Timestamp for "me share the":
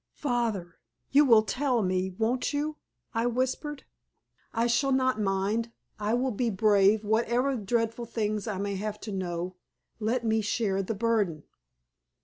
10.25-10.95